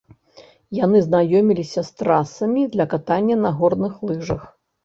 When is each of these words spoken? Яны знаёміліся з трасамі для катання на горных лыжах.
Яны 0.77 1.01
знаёміліся 1.07 1.83
з 1.89 2.03
трасамі 2.03 2.61
для 2.77 2.89
катання 2.95 3.35
на 3.45 3.55
горных 3.61 3.93
лыжах. 4.09 4.41